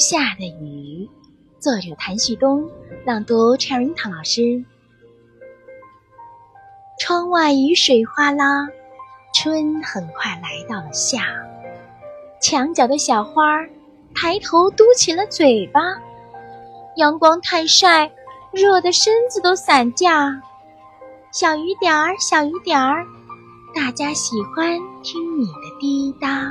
[0.00, 1.06] 下的雨，
[1.58, 2.66] 作者谭旭东，
[3.04, 4.64] 朗读 Cherry 老师。
[6.98, 8.66] 窗外雨水哗啦，
[9.34, 11.26] 春很快来到了夏。
[12.40, 13.42] 墙角的小花
[14.14, 15.82] 抬头嘟起了嘴巴，
[16.96, 18.10] 阳光太晒，
[18.52, 20.40] 热得身子都散架。
[21.30, 23.04] 小雨点儿，小雨点儿，
[23.74, 26.50] 大家喜欢听你的滴答。